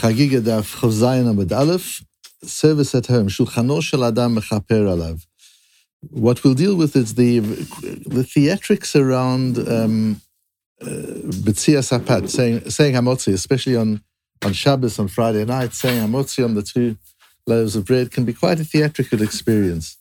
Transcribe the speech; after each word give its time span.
Chagiga 0.00 0.40
Daf 0.40 0.80
Chaf 0.80 0.92
Zayin 0.92 1.30
Amud 1.30 1.52
Aleph, 1.52 2.02
service 2.42 2.94
at 2.94 3.06
home, 3.08 3.28
Shulchano 3.28 3.82
Shel 3.82 4.02
Adam 4.02 4.36
Mechaper 4.36 4.86
Alav. 4.94 5.26
What 6.08 6.42
we'll 6.42 6.54
deal 6.54 6.74
with 6.74 6.96
is 6.96 7.16
the 7.16 7.40
the 7.40 8.24
theatrics 8.32 8.98
around 8.98 9.58
um, 9.58 10.22
uh, 10.80 10.86
Sapat, 10.86 12.30
saying, 12.30 12.70
saying 12.70 12.94
Hamotzi, 12.94 13.34
especially 13.34 13.76
on, 13.76 14.00
on 14.42 14.54
Shabbos, 14.54 14.98
on 14.98 15.08
Friday 15.08 15.44
night, 15.44 15.74
saying 15.74 16.00
Hamotzi 16.00 16.42
on 16.42 16.54
the 16.54 16.62
two 16.62 16.96
loaves 17.46 17.76
of 17.76 17.84
bread 17.84 18.10
can 18.10 18.24
be 18.24 18.32
quite 18.32 18.58
a 18.58 18.64
theatrical 18.64 19.20
experience. 19.20 19.98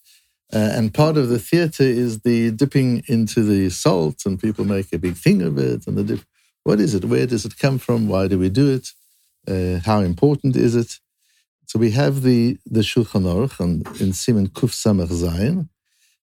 Uh, 0.53 0.71
and 0.77 0.93
part 0.93 1.17
of 1.17 1.27
the 1.27 1.39
theater 1.39 1.83
is 1.83 2.21
the 2.21 2.51
dipping 2.51 3.03
into 3.07 3.43
the 3.43 3.69
salt, 3.69 4.25
and 4.25 4.39
people 4.39 4.63
make 4.63 4.93
a 4.93 4.97
big 4.97 5.17
thing 5.17 5.41
of 5.41 5.57
it. 5.57 5.85
And 5.87 5.97
the 5.97 6.05
dip, 6.05 6.21
what 6.63 6.79
is 6.79 6.95
it? 6.95 7.03
Where 7.03 7.27
does 7.27 7.43
it 7.43 7.59
come 7.59 7.79
from? 7.79 8.07
Why 8.07 8.29
do 8.29 8.39
we 8.39 8.47
do 8.47 8.73
it? 8.73 8.87
Uh, 9.48 9.78
how 9.84 10.00
important 10.00 10.56
is 10.56 10.74
it? 10.74 11.00
So 11.66 11.78
we 11.78 11.90
have 11.92 12.22
the, 12.22 12.58
the 12.66 12.80
Shulchan 12.80 13.24
Aruch 13.24 13.60
on, 13.60 13.82
in 14.00 14.12
Siman 14.12 14.48
Kuf 14.48 14.72
Samach 14.72 15.08
Zayin, 15.08 15.68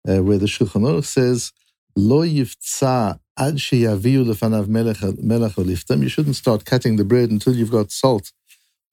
uh, 0.08 0.24
where 0.24 0.38
the 0.38 0.46
Shulchan 0.46 0.84
Aruch 0.84 1.06
says, 1.06 1.52
Lo 1.96 2.22
yivtza 2.22 3.20
ad 3.38 3.56
sheyaviu 3.56 4.26
lefanav 4.26 4.68
melech 4.68 4.98
oliftam. 5.56 6.04
You 6.04 6.10
shouldn't 6.10 6.36
start 6.36 6.66
cutting 6.66 6.96
the 6.96 7.04
bread 7.04 7.32
until 7.32 7.56
you've 7.56 7.72
got 7.72 7.92
salt 7.92 8.32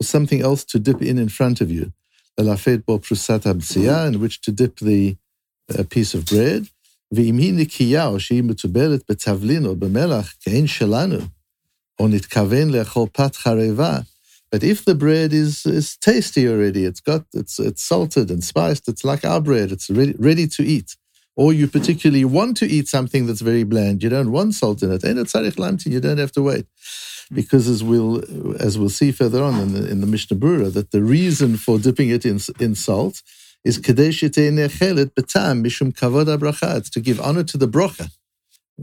or 0.00 0.04
something 0.04 0.40
else 0.40 0.64
to 0.64 0.78
dip 0.78 1.02
in 1.02 1.18
in 1.18 1.28
front 1.28 1.60
of 1.60 1.70
you. 1.70 1.92
Elafet 2.38 2.84
bo 2.86 2.98
prusat 2.98 3.44
in 4.14 4.20
which 4.20 4.40
to 4.40 4.52
dip 4.52 4.78
the 4.78 5.16
uh, 5.78 5.84
piece 5.84 6.14
of 6.14 6.26
bread. 6.26 6.66
ואם 7.12 7.38
היא 7.38 7.54
נקייה 7.54 8.06
או 8.06 8.20
שהיא 8.20 8.42
מתובלת 8.42 9.02
בתבלין 9.10 9.66
או 9.66 9.76
במלח, 9.76 10.34
כאין 10.40 10.66
שלנו, 10.66 11.18
או 12.00 12.08
נתכוון 12.08 12.70
לאכול 12.70 13.08
פת 13.12 13.36
חרבה, 13.36 13.98
but 14.51 14.63
if 14.63 14.85
the 14.85 14.95
bread 14.95 15.33
is, 15.33 15.65
is 15.65 15.97
tasty 15.97 16.47
already, 16.47 16.85
it's 16.85 17.01
got 17.01 17.25
it's 17.33 17.59
it's 17.59 17.83
salted 17.83 18.31
and 18.31 18.43
spiced, 18.43 18.87
it's 18.87 19.03
like 19.03 19.23
our 19.23 19.41
bread, 19.41 19.71
it's 19.71 19.89
ready, 19.89 20.15
ready 20.17 20.47
to 20.47 20.63
eat. 20.63 20.95
Or 21.35 21.53
you 21.53 21.67
particularly 21.67 22.25
want 22.25 22.57
to 22.57 22.65
eat 22.65 22.89
something 22.89 23.25
that's 23.25 23.39
very 23.39 23.63
bland, 23.63 24.03
you 24.03 24.09
don't 24.09 24.31
want 24.31 24.55
salt 24.55 24.83
in 24.83 24.91
it. 24.91 25.05
And 25.05 25.17
it's 25.17 25.33
You 25.85 26.01
don't 26.01 26.17
have 26.17 26.33
to 26.33 26.41
wait. 26.41 26.65
Mm. 26.65 27.35
Because 27.35 27.67
as 27.67 27.83
we'll 27.83 28.23
as 28.61 28.77
we'll 28.77 28.89
see 28.89 29.11
further 29.11 29.43
on 29.43 29.59
in 29.59 29.73
the 29.73 29.89
in 29.89 30.01
the 30.01 30.07
Mishnah 30.07 30.37
Berurah, 30.37 30.73
that 30.73 30.91
the 30.91 31.01
reason 31.01 31.55
for 31.55 31.79
dipping 31.79 32.09
it 32.09 32.25
in 32.25 32.39
in 32.59 32.75
salt 32.75 33.21
is 33.63 33.77
mishum 33.77 35.93
kavod 35.93 36.77
It's 36.77 36.89
to 36.89 36.99
give 36.99 37.21
honor 37.21 37.43
to 37.43 37.57
the 37.57 37.67
bracha 37.67 38.11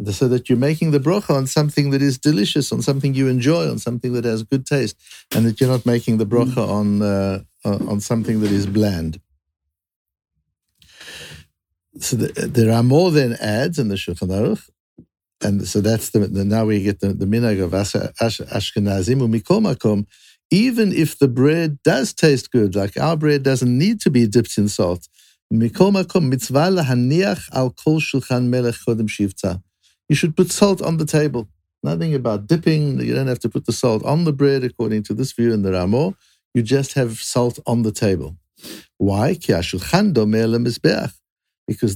so 0.04 0.28
that 0.28 0.48
you're 0.48 0.58
making 0.58 0.90
the 0.90 1.00
brocha 1.00 1.30
on 1.30 1.46
something 1.46 1.90
that 1.90 2.02
is 2.02 2.18
delicious, 2.18 2.72
on 2.72 2.82
something 2.82 3.14
you 3.14 3.28
enjoy, 3.28 3.70
on 3.70 3.78
something 3.78 4.12
that 4.12 4.24
has 4.24 4.42
good 4.42 4.66
taste, 4.66 4.96
and 5.34 5.46
that 5.46 5.60
you're 5.60 5.70
not 5.70 5.86
making 5.86 6.18
the 6.18 6.26
brocha 6.26 6.54
mm. 6.54 6.68
on 6.68 7.02
uh, 7.02 7.40
on 7.64 8.00
something 8.00 8.40
that 8.40 8.52
is 8.52 8.66
bland. 8.66 9.20
So 11.98 12.16
the, 12.16 12.46
there 12.46 12.72
are 12.72 12.82
more 12.82 13.10
than 13.10 13.34
ads 13.34 13.78
in 13.78 13.88
the 13.88 13.94
Shulchan 13.94 14.28
Aruch, 14.28 14.68
and 15.42 15.66
so 15.66 15.80
that's 15.80 16.10
the, 16.10 16.20
the 16.20 16.44
now 16.44 16.66
we 16.66 16.82
get 16.82 17.00
the, 17.00 17.14
the 17.14 17.26
minhag 17.26 17.62
of 17.62 17.70
Ashkenazim 17.70 19.20
umikol 19.20 19.62
makom. 19.62 20.06
Even 20.50 20.92
if 20.92 21.18
the 21.18 21.26
bread 21.26 21.82
does 21.82 22.12
taste 22.12 22.52
good, 22.52 22.76
like 22.76 22.96
our 22.96 23.16
bread 23.16 23.42
doesn't 23.42 23.76
need 23.76 24.00
to 24.02 24.10
be 24.10 24.26
dipped 24.28 24.56
in 24.58 24.68
salt, 24.68 25.08
makom 25.52 26.28
mitzvah 26.28 26.70
lahaniach 26.70 27.48
al 27.52 27.70
kol 27.70 27.98
shulchan 27.98 28.48
melech 28.48 28.76
chodem 28.86 29.08
shivtza 29.08 29.62
you 30.08 30.16
should 30.16 30.36
put 30.36 30.50
salt 30.50 30.82
on 30.82 30.98
the 30.98 31.06
table. 31.06 31.48
Nothing 31.82 32.14
about 32.14 32.46
dipping. 32.46 33.00
You 33.00 33.14
don't 33.14 33.28
have 33.28 33.40
to 33.40 33.48
put 33.48 33.66
the 33.66 33.72
salt 33.72 34.04
on 34.04 34.24
the 34.24 34.32
bread, 34.32 34.64
according 34.64 35.02
to 35.04 35.14
this 35.14 35.32
view 35.32 35.52
in 35.52 35.62
the 35.62 35.72
Ramo. 35.72 36.16
You 36.54 36.62
just 36.62 36.94
have 36.94 37.18
salt 37.18 37.58
on 37.66 37.82
the 37.82 37.92
table. 37.92 38.36
Why? 38.98 39.34
Because 39.34 39.72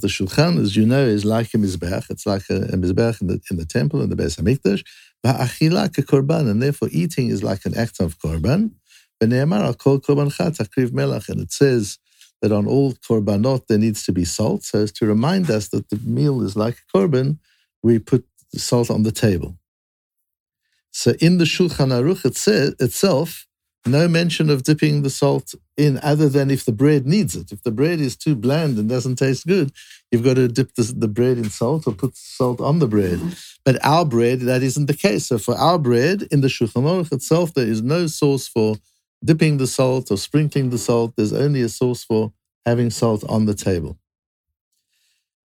the 0.00 0.08
shulchan, 0.08 0.60
as 0.60 0.76
you 0.76 0.84
know, 0.84 1.06
is 1.06 1.24
like 1.24 1.54
a 1.54 1.56
mizbeach. 1.56 2.10
It's 2.10 2.26
like 2.26 2.42
a, 2.50 2.56
a 2.56 2.76
mizbeach 2.76 3.20
in 3.20 3.28
the, 3.28 3.40
in 3.50 3.56
the 3.56 3.64
temple, 3.64 4.02
in 4.02 4.10
the 4.10 4.16
Beis 4.16 4.38
Hamikdash. 4.38 4.84
korban, 5.24 6.50
and 6.50 6.62
therefore 6.62 6.88
eating 6.92 7.28
is 7.28 7.42
like 7.42 7.64
an 7.64 7.76
act 7.76 8.00
of 8.00 8.18
korban. 8.18 8.72
And 9.22 9.32
it 11.40 11.52
says 11.52 11.98
that 12.42 12.52
on 12.52 12.66
all 12.66 12.92
korbanot 12.92 13.66
there 13.66 13.78
needs 13.78 14.02
to 14.04 14.12
be 14.12 14.24
salt, 14.24 14.64
so 14.64 14.78
as 14.80 14.92
to 14.92 15.06
remind 15.06 15.50
us 15.50 15.68
that 15.68 15.88
the 15.90 16.00
meal 16.04 16.42
is 16.42 16.56
like 16.56 16.78
a 16.78 16.96
korban, 16.96 17.38
we 17.82 17.98
put 17.98 18.24
salt 18.54 18.90
on 18.90 19.02
the 19.02 19.12
table. 19.12 19.56
So 20.90 21.12
in 21.20 21.38
the 21.38 21.44
Shulchan 21.44 21.90
Aruch 21.90 22.24
itself, 22.24 23.46
no 23.86 24.08
mention 24.08 24.50
of 24.50 24.62
dipping 24.62 25.02
the 25.02 25.10
salt 25.10 25.54
in 25.76 25.98
other 26.02 26.28
than 26.28 26.50
if 26.50 26.64
the 26.64 26.72
bread 26.72 27.06
needs 27.06 27.34
it. 27.34 27.50
If 27.50 27.62
the 27.62 27.70
bread 27.70 27.98
is 27.98 28.16
too 28.16 28.34
bland 28.34 28.76
and 28.76 28.88
doesn't 28.88 29.16
taste 29.16 29.46
good, 29.46 29.72
you've 30.10 30.24
got 30.24 30.34
to 30.34 30.48
dip 30.48 30.74
the, 30.74 30.82
the 30.82 31.08
bread 31.08 31.38
in 31.38 31.48
salt 31.48 31.86
or 31.86 31.94
put 31.94 32.16
salt 32.16 32.60
on 32.60 32.78
the 32.78 32.88
bread. 32.88 33.20
But 33.64 33.82
our 33.84 34.04
bread, 34.04 34.40
that 34.40 34.62
isn't 34.62 34.86
the 34.86 34.96
case. 34.96 35.26
So 35.26 35.38
for 35.38 35.56
our 35.56 35.78
bread, 35.78 36.24
in 36.30 36.42
the 36.42 36.48
Shulchan 36.48 36.82
Aruch 36.82 37.12
itself, 37.12 37.54
there 37.54 37.66
is 37.66 37.82
no 37.82 38.06
source 38.06 38.46
for 38.46 38.76
dipping 39.24 39.56
the 39.56 39.66
salt 39.66 40.10
or 40.10 40.18
sprinkling 40.18 40.70
the 40.70 40.78
salt. 40.78 41.14
There's 41.16 41.32
only 41.32 41.62
a 41.62 41.68
source 41.68 42.04
for 42.04 42.32
having 42.66 42.90
salt 42.90 43.24
on 43.28 43.46
the 43.46 43.54
table. 43.54 43.99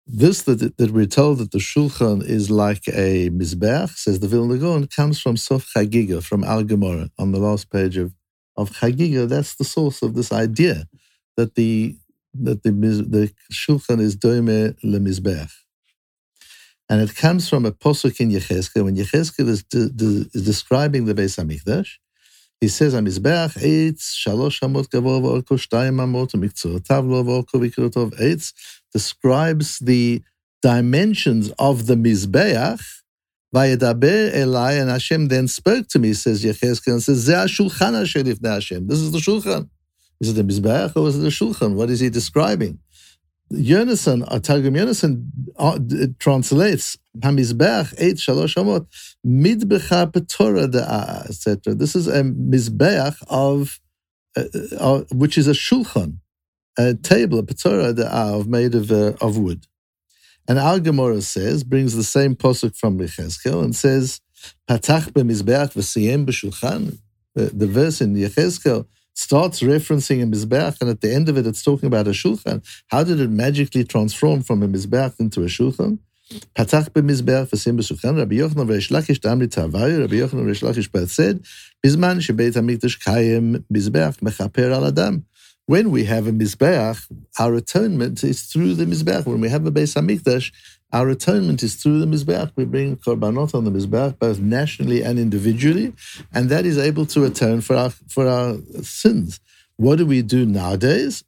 This 0.07 0.43
that, 0.43 0.77
that 0.77 0.91
we're 0.91 1.07
told 1.07 1.39
that 1.39 1.51
the 1.51 1.57
Shulchan 1.57 2.23
is 2.23 2.51
like 2.51 2.88
a 2.89 3.29
Mizbeach, 3.31 3.89
says 3.97 4.19
the 4.19 4.27
Vilna 4.27 4.57
Gaon, 4.57 4.88
comes 4.88 5.19
from 5.19 5.35
Sof 5.35 5.71
Chagiga, 5.73 6.23
from 6.23 6.43
Al 6.43 6.63
Gemara, 6.63 7.09
on 7.17 7.31
the 7.31 7.39
last 7.39 7.71
page 7.71 7.97
of, 7.97 8.13
of 8.55 8.69
Chagiga. 8.69 9.27
That's 9.27 9.55
the 9.55 9.63
source 9.63 10.03
of 10.03 10.13
this 10.13 10.31
idea 10.31 10.88
that 11.38 11.55
the 11.55 11.97
that 12.33 12.63
the, 12.63 12.71
the 12.71 13.31
Shulchan 13.51 13.99
is 13.99 14.16
Doime 14.16 14.75
le 14.83 14.99
Mizbeach. 14.99 15.51
And 16.89 17.01
it 17.01 17.16
comes 17.16 17.49
from 17.49 17.66
a 17.66 17.72
posuk 17.72 18.19
in 18.19 18.29
Yechezkel. 18.29 18.83
When 18.83 18.95
Yechezkel 18.95 19.47
is, 19.47 19.63
de, 19.63 19.89
de, 19.89 20.29
is 20.33 20.45
describing 20.45 21.05
the 21.05 21.16
Beis 21.16 21.39
Hamikdash, 21.39 21.97
he 22.61 22.67
says, 22.67 22.93
"Amizbeach 22.93 23.55
etz 23.57 24.13
shalosh 24.16 24.61
amot 24.61 24.88
gavur 24.89 25.21
v'orko 25.21 25.57
shtayim 25.57 25.97
amot 26.03 26.31
tavlo 26.83 27.23
v'orko 27.23 27.55
v'kirotov 27.61 28.19
etz." 28.19 28.53
Describes 28.93 29.79
the 29.79 30.21
dimensions 30.61 31.51
of 31.59 31.85
the 31.88 31.95
mizbeach. 31.95 32.81
Vayedaber 33.53 34.33
elai 34.33 34.81
and 34.81 34.89
Hashem 34.89 35.27
then 35.27 35.47
spoke 35.47 35.88
to 35.89 35.99
me. 35.99 36.13
Says 36.13 36.43
Yechezkel 36.43 36.93
and 36.93 37.03
says, 37.03 37.27
"Zeh 37.27 37.45
shulchan 37.45 38.01
asher 38.01 38.23
ifne 38.23 38.53
Hashem." 38.53 38.87
This 38.87 38.99
is 38.99 39.11
the 39.11 39.19
shulchan. 39.19 39.69
Is 40.19 40.29
it 40.29 40.33
the 40.33 40.43
mizbeach 40.43 40.95
or 40.95 41.07
is 41.09 41.17
it 41.17 41.22
the 41.22 41.27
shulchan? 41.27 41.75
What 41.75 41.89
is 41.89 41.99
he 41.99 42.09
describing? 42.09 42.79
Yonason, 43.53 44.29
or 44.31 44.39
Targum 44.39 44.73
Yonason 44.73 45.28
uh, 45.57 45.79
translates 46.19 46.97
Hamizbeach 47.19 47.94
eight 47.97 48.16
shalosh 48.16 48.56
amot 48.56 48.88
midbecha 49.25 50.11
petora 50.11 50.69
de'a 50.69 51.29
etc. 51.29 51.75
This 51.75 51.95
is 51.95 52.07
a 52.07 52.23
mizbeach 52.23 53.17
of 53.29 53.79
uh, 54.35 54.44
uh, 54.79 55.03
which 55.11 55.38
is 55.38 55.47
a 55.47 55.51
shulchan, 55.51 56.17
a 56.78 56.95
table, 56.95 57.39
a 57.39 57.44
petora 57.44 57.94
de'a 57.94 58.45
made 58.47 58.73
of 58.73 58.91
uh, 58.91 59.13
of 59.22 59.38
wood. 59.38 59.67
And 60.47 60.57
Al 60.57 60.79
Gemara 60.79 61.22
says 61.22 61.63
brings 61.63 61.95
the 61.95 62.03
same 62.03 62.35
posuk 62.35 62.75
from 62.75 62.97
Yechezkel 62.97 63.63
and 63.63 63.75
says 63.75 64.22
patach 64.69 65.11
b'mizbeach 65.11 65.73
v'siyem 65.73 66.25
b'shulchan. 66.25 66.97
The, 67.35 67.45
the 67.53 67.67
verse 67.67 68.01
in 68.01 68.16
Yechezkel 68.16 68.88
starts 69.15 69.61
referencing 69.61 70.21
a 70.21 70.27
Mizbeach, 70.27 70.79
and 70.81 70.89
at 70.89 71.01
the 71.01 71.13
end 71.13 71.29
of 71.29 71.37
it, 71.37 71.47
it's 71.47 71.63
talking 71.63 71.87
about 71.87 72.07
a 72.07 72.11
Shulchan. 72.11 72.63
How 72.87 73.03
did 73.03 73.19
it 73.19 73.29
magically 73.29 73.83
transform 73.83 74.43
from 74.43 74.61
a 74.61 74.67
Mizbeach 74.67 75.19
into 75.19 75.41
a 75.41 75.45
Shulchan? 75.45 75.99
Patach 76.55 76.89
b'mizbeach 76.89 77.49
v'sim 77.51 77.77
b'suchan, 77.77 78.17
Rabbi 78.17 78.35
Yochanan 78.35 78.67
v'resh 78.67 78.89
lakish 78.89 79.19
d'amri 79.19 79.47
t'avayu, 79.47 80.01
Rabbi 80.01 80.15
Yochanan 80.15 80.45
v'resh 80.45 80.63
lakish 80.63 81.09
said, 81.09 81.43
bizman 81.85 82.17
shebeit 82.17 82.53
hamikdash 82.53 82.99
kayem 82.99 83.63
mizbeach 83.72 84.17
mechaper 84.22 84.72
al 84.72 84.85
adam. 84.85 85.25
When 85.67 85.91
we 85.91 86.05
have 86.05 86.25
a 86.28 86.31
mizbeach, 86.31 87.07
our 87.40 87.53
atonement 87.53 88.23
is 88.23 88.43
through 88.43 88.73
the 88.73 88.85
mizbeach. 88.85 89.25
When 89.25 89.40
we 89.40 89.49
have 89.49 89.66
a 89.67 89.72
beis 89.72 89.95
hamikdash, 89.95 90.51
our 90.95 91.09
atonement 91.09 91.61
is 91.61 91.75
through 91.75 91.99
the 91.99 92.05
Mizbeach. 92.05 92.53
We 92.55 92.63
bring 92.63 92.95
korbanot 92.95 93.53
on 93.53 93.65
the 93.65 93.71
Mizbeach, 93.71 94.17
both 94.17 94.39
nationally 94.39 95.03
and 95.03 95.19
individually, 95.19 95.93
and 96.33 96.49
that 96.49 96.65
is 96.65 96.77
able 96.77 97.05
to 97.07 97.25
atone 97.25 97.59
for 97.59 97.75
our, 97.75 97.89
for 97.89 98.25
our 98.25 98.55
sins. 98.81 99.41
What 99.75 99.97
do 99.97 100.05
we 100.05 100.21
do 100.21 100.45
nowadays? 100.45 101.25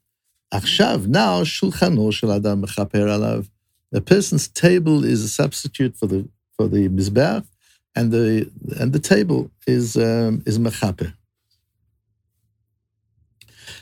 Achshav, 0.54 1.06
now, 1.06 1.42
shulchano 1.42 2.10
shel 2.10 2.32
adam 2.32 2.62
alav. 2.62 3.50
A 3.92 4.00
person's 4.00 4.48
table 4.48 5.04
is 5.04 5.22
a 5.22 5.28
substitute 5.28 5.94
for 5.98 6.06
the 6.06 6.26
for 6.56 6.66
the 6.66 6.88
Mizbeach, 6.88 7.46
and 7.94 8.10
the 8.10 8.50
and 8.80 8.94
the 8.94 8.98
table 8.98 9.50
is 9.66 9.98
um, 9.98 10.42
is 10.46 10.58
mechaper. 10.58 11.12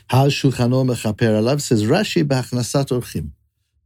How 0.09 0.27
shulchano 0.27 0.85
mechaper 0.91 1.31
alav 1.39 1.61
says 1.61 1.83
Rashi 1.85 2.25
b'achnasat 2.25 2.89
orchim. 2.89 3.31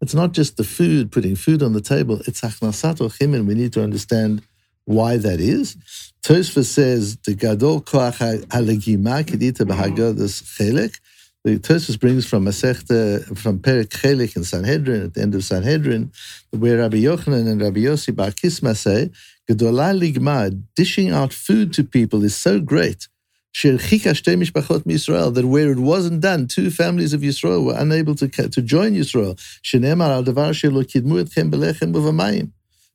It's 0.01 0.15
not 0.15 0.31
just 0.31 0.57
the 0.57 0.63
food, 0.63 1.11
putting 1.11 1.35
food 1.35 1.61
on 1.61 1.73
the 1.73 1.81
table, 1.81 2.21
it's 2.25 2.41
achnasat 2.41 2.97
ochim, 2.97 3.35
and 3.35 3.47
we 3.47 3.53
need 3.53 3.73
to 3.73 3.83
understand 3.83 4.41
why 4.85 5.17
that 5.17 5.39
is. 5.39 5.77
Tosfos 6.23 6.65
says 6.65 7.17
the 7.17 7.35
gadol 7.35 7.81
koach 7.81 8.17
halegima 8.47 9.23
kedita 9.23 9.65
b'hagadas 9.67 10.43
chelek. 10.57 10.99
The 11.43 11.57
Tosfos 11.57 11.99
brings 11.99 12.25
from 12.25 12.45
Masechta 12.45 13.37
from 13.37 13.59
Perek 13.59 13.89
Chelek 13.89 14.35
in 14.35 14.43
Sanhedrin 14.43 15.05
at 15.05 15.13
the 15.13 15.21
end 15.21 15.33
of 15.33 15.43
Sanhedrin, 15.43 16.11
where 16.51 16.77
Rabbi 16.77 16.97
Yochanan 16.97 17.47
and 17.47 17.61
Rabbi 17.61 17.79
Yossi 17.81 18.15
Bar 18.15 18.31
Kisma 18.31 18.75
say, 18.75 19.11
"Gedolah 19.49 19.97
ligma, 19.97 20.63
dishing 20.75 21.09
out 21.09 21.33
food 21.33 21.73
to 21.73 21.83
people 21.83 22.23
is 22.23 22.35
so 22.35 22.59
great." 22.59 23.07
That 23.53 25.45
where 25.45 25.71
it 25.71 25.79
wasn't 25.79 26.21
done, 26.21 26.47
two 26.47 26.71
families 26.71 27.13
of 27.13 27.21
Yisrael 27.21 27.65
were 27.65 27.75
unable 27.77 28.15
to, 28.15 28.27
to 28.27 28.61
join 28.61 28.93
Yisrael. 28.93 29.37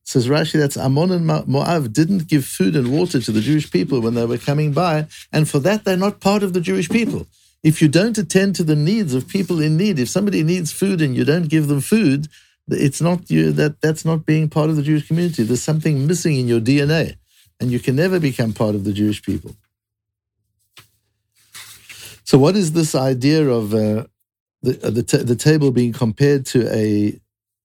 Says 0.04 0.28
Rashi, 0.28 0.52
that's 0.52 0.76
Ammon 0.76 1.10
and 1.10 1.26
Moab 1.26 1.92
didn't 1.92 2.28
give 2.28 2.44
food 2.44 2.76
and 2.76 2.92
water 2.92 3.20
to 3.20 3.32
the 3.32 3.40
Jewish 3.40 3.70
people 3.72 4.00
when 4.00 4.14
they 4.14 4.24
were 4.24 4.38
coming 4.38 4.72
by, 4.72 5.06
and 5.32 5.48
for 5.48 5.58
that 5.58 5.84
they're 5.84 5.96
not 5.96 6.20
part 6.20 6.44
of 6.44 6.52
the 6.52 6.60
Jewish 6.60 6.88
people. 6.88 7.26
If 7.64 7.82
you 7.82 7.88
don't 7.88 8.16
attend 8.16 8.54
to 8.56 8.62
the 8.62 8.76
needs 8.76 9.14
of 9.14 9.26
people 9.26 9.60
in 9.60 9.76
need, 9.76 9.98
if 9.98 10.08
somebody 10.08 10.44
needs 10.44 10.70
food 10.70 11.02
and 11.02 11.16
you 11.16 11.24
don't 11.24 11.48
give 11.48 11.66
them 11.66 11.80
food, 11.80 12.28
it's 12.68 13.00
not 13.00 13.28
you 13.28 13.50
that 13.52 13.80
that's 13.80 14.04
not 14.04 14.24
being 14.24 14.48
part 14.48 14.70
of 14.70 14.76
the 14.76 14.82
Jewish 14.82 15.08
community. 15.08 15.42
There's 15.42 15.62
something 15.62 16.06
missing 16.06 16.36
in 16.36 16.46
your 16.46 16.60
DNA, 16.60 17.16
and 17.58 17.72
you 17.72 17.80
can 17.80 17.96
never 17.96 18.20
become 18.20 18.52
part 18.52 18.76
of 18.76 18.84
the 18.84 18.92
Jewish 18.92 19.22
people. 19.22 19.56
So, 22.26 22.38
what 22.38 22.56
is 22.56 22.72
this 22.72 22.94
idea 22.94 23.48
of 23.48 23.72
uh, 23.72 24.04
the 24.62 24.72
the, 24.90 25.02
t- 25.02 25.22
the 25.22 25.36
table 25.36 25.70
being 25.70 25.92
compared 25.92 26.46
to 26.46 26.68
a 26.74 27.18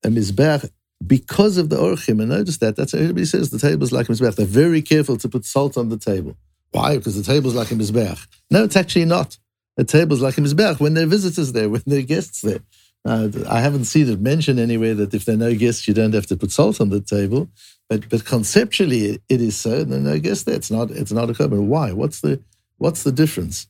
a 0.04 0.08
mizbech 0.10 0.70
because 1.06 1.58
of 1.58 1.70
the 1.70 1.78
orchim. 1.78 2.20
And 2.20 2.30
notice 2.30 2.58
that. 2.58 2.76
That's 2.76 2.94
everybody 2.94 3.26
says 3.26 3.50
the 3.50 3.60
table 3.60 3.84
is 3.84 3.92
like 3.92 4.10
a 4.10 4.12
mizbech. 4.12 4.36
They're 4.36 4.46
very 4.46 4.82
careful 4.82 5.18
to 5.18 5.30
put 5.30 5.46
salt 5.46 5.78
on 5.78 5.90
the 5.90 5.98
table. 5.98 6.38
Why? 6.72 6.98
Because 6.98 7.16
the 7.16 7.24
table 7.24 7.50
is 7.50 7.56
like 7.56 7.72
a 7.72 7.76
mizbech. 7.76 8.28
No, 8.50 8.64
it's 8.64 8.76
actually 8.76 9.06
not. 9.06 9.38
The 9.78 9.84
table 9.84 10.16
is 10.16 10.22
like 10.22 10.38
a 10.38 10.42
mizbech 10.42 10.80
when 10.80 10.94
there 10.94 11.06
are 11.06 11.08
visitors 11.08 11.54
there, 11.54 11.70
when 11.74 11.84
there 11.86 12.00
are 12.00 12.04
guests 12.04 12.42
there. 12.42 12.60
Uh, 13.04 13.30
I 13.50 13.62
haven't 13.62 13.86
seen 13.86 14.08
it 14.10 14.22
mentioned 14.22 14.60
anywhere 14.60 14.94
that 14.94 15.14
if 15.14 15.26
there 15.26 15.34
are 15.34 15.40
no 15.40 15.56
guests, 15.56 15.88
you 15.88 15.94
don't 15.94 16.14
have 16.14 16.28
to 16.28 16.38
put 16.38 16.52
salt 16.52 16.80
on 16.80 16.90
the 16.90 17.02
table. 17.02 17.50
But 17.90 18.08
but 18.10 18.26
conceptually, 18.26 19.20
it 19.28 19.42
is 19.42 19.58
so. 19.58 19.82
Are 19.82 19.86
no 19.86 20.20
guests 20.20 20.44
there. 20.44 20.56
It's 20.56 20.72
not. 20.72 20.92
It's 20.92 21.12
not 21.12 21.30
a 21.30 21.34
korban. 21.34 21.66
Why? 21.66 21.94
What's 21.94 22.22
the 22.22 22.42
What's 22.78 23.04
the 23.04 23.12
difference? 23.12 23.68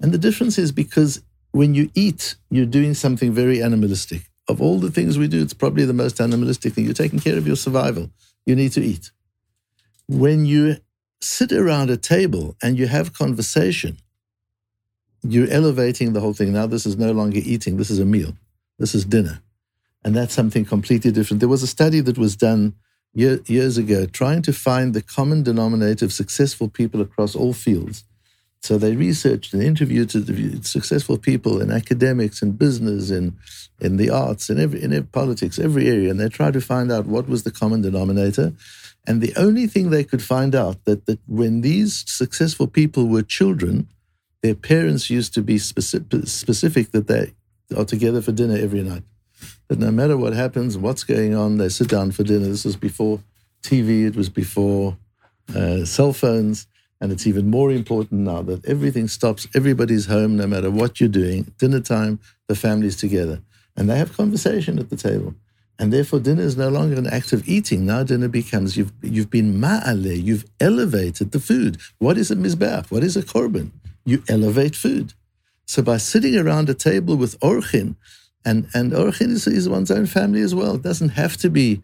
And 0.00 0.12
the 0.12 0.18
difference 0.18 0.58
is 0.58 0.72
because 0.72 1.22
when 1.52 1.74
you 1.74 1.90
eat, 1.94 2.36
you're 2.50 2.66
doing 2.66 2.94
something 2.94 3.32
very 3.32 3.62
animalistic 3.62 4.30
of 4.50 4.60
all 4.60 4.78
the 4.78 4.90
things 4.90 5.16
we 5.16 5.28
do, 5.28 5.40
it's 5.40 5.54
probably 5.54 5.84
the 5.84 5.92
most 5.92 6.20
animalistic 6.20 6.74
thing. 6.74 6.84
You're 6.84 6.92
taking 6.92 7.20
care 7.20 7.38
of 7.38 7.46
your 7.46 7.56
survival. 7.56 8.10
You 8.44 8.56
need 8.56 8.72
to 8.72 8.82
eat. 8.82 9.12
When 10.08 10.44
you 10.44 10.76
sit 11.20 11.52
around 11.52 11.88
a 11.88 11.96
table 11.96 12.56
and 12.62 12.76
you 12.76 12.88
have 12.88 13.12
conversation, 13.12 13.98
you're 15.22 15.50
elevating 15.50 16.12
the 16.12 16.20
whole 16.20 16.32
thing. 16.32 16.52
Now, 16.52 16.66
this 16.66 16.84
is 16.84 16.96
no 16.96 17.12
longer 17.12 17.40
eating, 17.42 17.76
this 17.76 17.90
is 17.90 18.00
a 18.00 18.04
meal, 18.04 18.34
this 18.78 18.94
is 18.94 19.04
dinner. 19.04 19.40
And 20.04 20.16
that's 20.16 20.34
something 20.34 20.64
completely 20.64 21.12
different. 21.12 21.40
There 21.40 21.48
was 21.48 21.62
a 21.62 21.68
study 21.68 22.00
that 22.00 22.18
was 22.18 22.34
done 22.34 22.74
year, 23.12 23.40
years 23.46 23.76
ago 23.78 24.06
trying 24.06 24.42
to 24.42 24.52
find 24.52 24.94
the 24.94 25.02
common 25.02 25.42
denominator 25.42 26.06
of 26.06 26.12
successful 26.12 26.68
people 26.68 27.00
across 27.00 27.36
all 27.36 27.52
fields. 27.52 28.04
So 28.62 28.76
they 28.76 28.94
researched 28.94 29.54
and 29.54 29.62
interviewed 29.62 30.10
successful 30.66 31.16
people 31.16 31.62
in 31.62 31.70
academics 31.70 32.42
and 32.42 32.58
business 32.58 33.10
and 33.10 33.36
in 33.80 33.96
the 33.96 34.10
arts 34.10 34.50
and 34.50 34.60
every, 34.60 34.82
in 34.82 35.02
politics, 35.06 35.58
every 35.58 35.88
area, 35.88 36.10
and 36.10 36.20
they 36.20 36.28
tried 36.28 36.52
to 36.52 36.60
find 36.60 36.92
out 36.92 37.06
what 37.06 37.26
was 37.26 37.42
the 37.42 37.50
common 37.50 37.80
denominator. 37.80 38.52
And 39.06 39.22
the 39.22 39.32
only 39.36 39.66
thing 39.66 39.88
they 39.88 40.04
could 40.04 40.22
find 40.22 40.54
out 40.54 40.84
that, 40.84 41.06
that 41.06 41.18
when 41.26 41.62
these 41.62 42.04
successful 42.06 42.66
people 42.66 43.06
were 43.06 43.22
children, 43.22 43.88
their 44.42 44.54
parents 44.54 45.08
used 45.08 45.32
to 45.34 45.42
be 45.42 45.56
specific, 45.56 46.26
specific 46.26 46.90
that 46.92 47.06
they 47.06 47.32
are 47.74 47.84
together 47.86 48.20
for 48.20 48.32
dinner 48.32 48.56
every 48.56 48.82
night. 48.82 49.04
That 49.68 49.78
no 49.78 49.90
matter 49.90 50.18
what 50.18 50.34
happens, 50.34 50.76
what's 50.76 51.04
going 51.04 51.34
on, 51.34 51.56
they 51.56 51.70
sit 51.70 51.88
down 51.88 52.12
for 52.12 52.24
dinner. 52.24 52.46
This 52.46 52.66
was 52.66 52.76
before 52.76 53.20
TV, 53.62 54.06
it 54.06 54.16
was 54.16 54.28
before 54.28 54.98
uh, 55.54 55.84
cell 55.84 56.12
phones. 56.12 56.66
And 57.00 57.10
it's 57.12 57.26
even 57.26 57.48
more 57.48 57.70
important 57.72 58.20
now 58.20 58.42
that 58.42 58.64
everything 58.66 59.08
stops. 59.08 59.48
Everybody's 59.54 60.06
home, 60.06 60.36
no 60.36 60.46
matter 60.46 60.70
what 60.70 61.00
you're 61.00 61.08
doing. 61.08 61.52
Dinner 61.58 61.80
time, 61.80 62.20
the 62.46 62.54
family's 62.54 62.96
together. 62.96 63.40
And 63.76 63.88
they 63.88 63.96
have 63.96 64.16
conversation 64.16 64.78
at 64.78 64.90
the 64.90 64.96
table. 64.96 65.34
And 65.78 65.90
therefore, 65.90 66.20
dinner 66.20 66.42
is 66.42 66.58
no 66.58 66.68
longer 66.68 66.98
an 66.98 67.06
act 67.06 67.32
of 67.32 67.48
eating. 67.48 67.86
Now, 67.86 68.02
dinner 68.02 68.28
becomes 68.28 68.76
you've, 68.76 68.92
you've 69.00 69.30
been 69.30 69.58
ma'ale, 69.58 70.22
you've 70.22 70.44
elevated 70.60 71.32
the 71.32 71.40
food. 71.40 71.78
What 71.98 72.18
is 72.18 72.30
a 72.30 72.36
mizbeach? 72.36 72.90
What 72.90 73.02
is 73.02 73.16
a 73.16 73.22
korban? 73.22 73.70
You 74.04 74.22
elevate 74.28 74.76
food. 74.76 75.14
So, 75.64 75.80
by 75.80 75.96
sitting 75.96 76.36
around 76.36 76.68
a 76.68 76.74
table 76.74 77.16
with 77.16 77.40
orchin, 77.40 77.96
and, 78.44 78.68
and 78.74 78.92
orchin 78.92 79.30
is, 79.30 79.46
is 79.46 79.70
one's 79.70 79.90
own 79.90 80.04
family 80.04 80.42
as 80.42 80.54
well. 80.54 80.74
It 80.74 80.82
doesn't 80.82 81.10
have 81.10 81.38
to 81.38 81.48
be 81.48 81.80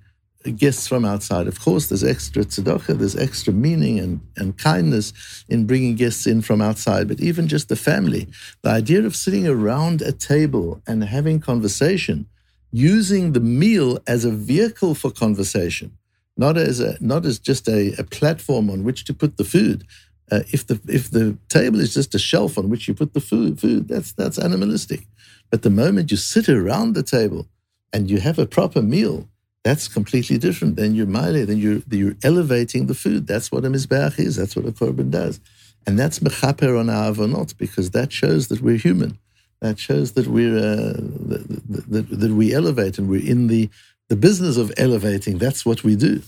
guests 0.52 0.86
from 0.86 1.04
outside. 1.04 1.46
Of 1.46 1.60
course, 1.60 1.88
there's 1.88 2.04
extra 2.04 2.44
tzedakah, 2.44 2.98
there's 2.98 3.16
extra 3.16 3.52
meaning 3.52 3.98
and, 3.98 4.20
and 4.36 4.56
kindness 4.56 5.12
in 5.48 5.66
bringing 5.66 5.96
guests 5.96 6.26
in 6.26 6.42
from 6.42 6.60
outside, 6.60 7.08
but 7.08 7.20
even 7.20 7.48
just 7.48 7.68
the 7.68 7.76
family. 7.76 8.28
The 8.62 8.70
idea 8.70 9.04
of 9.04 9.16
sitting 9.16 9.46
around 9.46 10.02
a 10.02 10.12
table 10.12 10.80
and 10.86 11.04
having 11.04 11.40
conversation, 11.40 12.26
using 12.72 13.32
the 13.32 13.40
meal 13.40 13.98
as 14.06 14.24
a 14.24 14.30
vehicle 14.30 14.94
for 14.94 15.10
conversation, 15.10 15.96
not 16.36 16.56
as, 16.56 16.80
a, 16.80 16.96
not 17.00 17.24
as 17.24 17.38
just 17.38 17.68
a, 17.68 17.94
a 17.98 18.04
platform 18.04 18.70
on 18.70 18.84
which 18.84 19.04
to 19.04 19.14
put 19.14 19.36
the 19.36 19.44
food. 19.44 19.84
Uh, 20.30 20.40
if 20.52 20.66
the 20.66 20.80
if 20.88 21.08
the 21.08 21.38
table 21.48 21.78
is 21.78 21.94
just 21.94 22.12
a 22.12 22.18
shelf 22.18 22.58
on 22.58 22.68
which 22.68 22.88
you 22.88 22.94
put 22.94 23.14
the 23.14 23.20
food, 23.20 23.60
food 23.60 23.86
that's 23.86 24.12
that's 24.12 24.38
animalistic. 24.38 25.06
But 25.50 25.62
the 25.62 25.70
moment 25.70 26.10
you 26.10 26.16
sit 26.16 26.48
around 26.48 26.94
the 26.94 27.04
table 27.04 27.46
and 27.92 28.10
you 28.10 28.18
have 28.18 28.38
a 28.38 28.46
proper 28.46 28.82
meal, 28.82 29.28
that's 29.66 29.88
completely 29.88 30.38
different. 30.38 30.76
Then 30.76 30.94
you're 30.94 31.08
ma'ale, 31.08 31.44
then 31.44 31.58
you're, 31.58 31.82
you're 31.90 32.14
elevating 32.22 32.86
the 32.86 32.94
food. 32.94 33.26
That's 33.26 33.50
what 33.50 33.64
a 33.64 33.68
mizbeach 33.68 34.16
is. 34.20 34.36
That's 34.36 34.54
what 34.54 34.64
a 34.64 34.70
korban 34.70 35.10
does. 35.10 35.40
And 35.88 35.98
that's 35.98 36.20
mechaper 36.20 36.78
on 36.78 36.88
our 36.88 37.10
avonot 37.10 37.58
because 37.58 37.90
that 37.90 38.12
shows 38.12 38.46
that 38.46 38.60
we're 38.60 38.76
human. 38.76 39.18
That 39.60 39.80
shows 39.80 40.12
that 40.12 40.28
we're 40.28 40.56
uh, 40.56 41.00
that, 41.30 41.84
that, 41.88 42.20
that, 42.20 42.30
we 42.30 42.54
elevate 42.54 42.96
and 42.98 43.08
we're 43.08 43.28
in 43.28 43.48
the 43.48 43.68
the 44.08 44.14
business 44.14 44.56
of 44.56 44.72
elevating. 44.76 45.38
That's 45.38 45.66
what 45.66 45.82
we 45.82 45.96
do. 45.96 46.22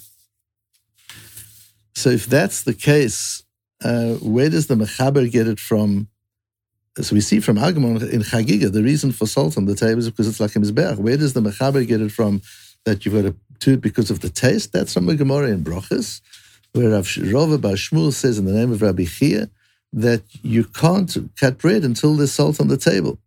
So 1.95 2.09
if 2.11 2.27
that's 2.27 2.65
the 2.65 2.75
case, 2.75 3.45
uh, 3.85 4.15
where 4.15 4.51
does 4.51 4.67
the 4.67 4.75
mechaber 4.75 5.31
get 5.31 5.47
it 5.47 5.61
from? 5.61 6.09
So 7.01 7.15
we 7.15 7.21
see 7.21 7.39
from 7.39 7.57
Agamon 7.57 8.11
in 8.11 8.23
Chagiga, 8.23 8.73
the 8.73 8.83
reason 8.83 9.13
for 9.13 9.27
salt 9.27 9.57
on 9.57 9.67
the 9.67 9.77
table 9.77 10.01
is 10.01 10.11
because 10.11 10.27
it's 10.27 10.41
like 10.41 10.57
a 10.57 10.59
mizbeach. 10.59 10.97
Where 10.97 11.17
does 11.17 11.35
the 11.35 11.41
mechaber 11.41 11.87
get 11.87 12.01
it 12.01 12.11
from? 12.11 12.43
That 12.89 13.05
you've 13.05 13.15
got 13.15 13.29
to 13.31 13.37
do 13.61 13.75
it 13.75 13.81
because 13.81 14.11
of 14.11 14.21
the 14.21 14.31
taste. 14.31 14.73
That's 14.73 14.95
from 14.95 15.07
the 15.07 15.17
Gemara 15.17 15.49
in 15.49 15.63
Brochus, 15.63 16.21
where 16.73 16.91
Rav 16.91 17.05
Rova 17.05 17.61
Bar 17.61 17.73
Shmuel 17.73 18.13
says 18.13 18.39
in 18.39 18.47
the 18.47 18.53
name 18.53 18.73
of 18.73 18.83
Rabbi 18.83 19.05
Chia 19.05 19.51
that 19.93 20.23
you 20.43 20.65
can't 20.65 21.17
cut 21.39 21.59
bread 21.59 21.83
until 21.85 22.15
there's 22.15 22.33
salt 22.33 22.61
on 22.61 22.69
the 22.69 22.77
table. 22.77 23.19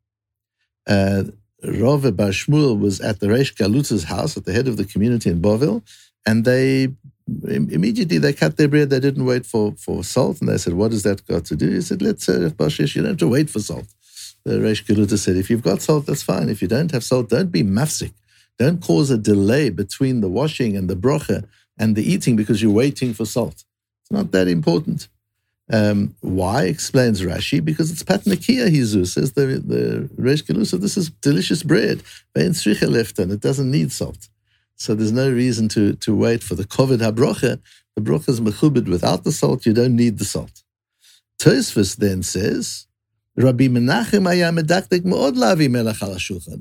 Uh, 0.88 1.24
Rova 1.64 2.16
Bar 2.16 2.30
Shmuel 2.30 2.80
was 2.80 3.00
at 3.02 3.20
the 3.20 3.28
Reish 3.28 3.54
Galuta's 3.56 4.06
house 4.06 4.36
at 4.36 4.46
the 4.46 4.54
head 4.54 4.68
of 4.68 4.78
the 4.78 4.86
community 4.86 5.30
in 5.30 5.42
Bovil, 5.42 5.84
and 6.26 6.44
they 6.44 6.90
immediately 7.48 8.18
they 8.18 8.34
cut 8.34 8.58
their 8.58 8.68
bread. 8.68 8.90
They 8.90 9.00
didn't 9.00 9.26
wait 9.26 9.46
for, 9.46 9.74
for 9.78 10.04
salt, 10.04 10.40
and 10.42 10.50
they 10.50 10.58
said, 10.58 10.74
"What 10.74 10.92
has 10.92 11.04
that 11.04 11.26
got 11.28 11.46
to 11.46 11.56
do?" 11.56 11.70
He 11.70 11.82
said, 11.82 12.02
"Let's 12.02 12.28
uh, 12.28 12.50
Bashish, 12.56 12.96
you 12.96 13.02
don't 13.02 13.12
have 13.12 13.18
to 13.20 13.28
wait 13.28 13.50
for 13.50 13.60
salt." 13.60 13.86
The 14.44 14.54
Reish 14.54 14.86
Galuta 14.86 15.18
said, 15.20 15.36
"If 15.36 15.50
you've 15.50 15.62
got 15.62 15.82
salt, 15.82 16.08
that's 16.08 16.24
fine. 16.24 16.50
If 16.50 16.62
you 16.64 16.68
don't 16.68 16.92
have 16.92 17.04
salt, 17.04 17.30
don't 17.30 17.52
be 17.52 17.64
mafsik. 17.64 18.14
Don't 18.58 18.82
cause 18.82 19.10
a 19.10 19.18
delay 19.18 19.70
between 19.70 20.22
the 20.22 20.30
washing 20.30 20.78
and 20.78 20.90
the 20.90 20.96
brocha 20.96 21.48
and 21.78 21.96
the 21.96 22.04
eating 22.04 22.36
because 22.36 22.62
you're 22.62 22.72
waiting 22.72 23.14
for 23.14 23.26
salt. 23.26 23.64
It's 24.02 24.12
not 24.12 24.32
that 24.32 24.48
important. 24.48 25.08
Um, 25.72 26.16
why? 26.20 26.66
Explains 26.66 27.22
Rashi, 27.22 27.64
because 27.64 27.92
it's 27.92 28.04
patnakia 28.04 28.70
hizu, 28.70 29.08
says 29.08 29.32
the, 29.34 29.46
the 29.46 30.10
Reish 30.22 30.44
Galusa, 30.44 30.80
this 30.80 30.98
is 30.98 31.10
delicious 31.10 31.64
bread. 31.64 32.04
it 32.36 33.40
doesn't 33.40 33.72
need 33.72 33.92
salt. 33.92 34.30
So 34.76 34.96
there's 34.96 35.12
no 35.12 35.32
reason 35.32 35.70
to, 35.70 35.94
to 35.94 36.16
wait 36.16 36.44
for 36.44 36.56
the 36.56 36.66
kovid 36.66 37.00
habrocha. 37.00 37.62
The 37.96 38.02
brocha 38.02 38.30
is 38.30 38.42
mechubed 38.42 38.90
without 38.90 39.24
the 39.24 39.32
salt, 39.32 39.66
you 39.66 39.74
don't 39.74 39.96
need 39.96 40.18
the 40.18 40.26
salt. 40.26 40.64
Tosfos 41.40 41.96
then 41.96 42.22
says, 42.22 42.88
Rabbi 43.38 43.68
Menachem. 43.68 44.28